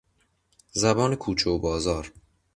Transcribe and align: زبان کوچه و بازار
زبان 0.71 1.15
کوچه 1.15 1.49
و 1.49 1.59
بازار 1.59 2.11